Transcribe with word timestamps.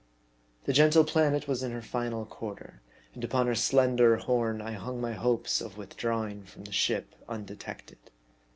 The 0.63 0.73
gentle 0.73 1.03
planet 1.03 1.47
was 1.47 1.61
in 1.61 1.71
her 1.73 1.81
final 1.83 2.25
quarter, 2.25 2.81
and 3.13 3.23
upon 3.23 3.45
her 3.45 3.53
slender 3.53 4.17
horn 4.17 4.59
I 4.59 4.71
hung 4.71 4.99
my 4.99 5.13
hopes 5.13 5.61
of 5.61 5.77
withdrawing 5.77 6.41
from 6.41 6.63
the 6.63 6.71
ship 6.71 7.13
undetected. 7.29 7.99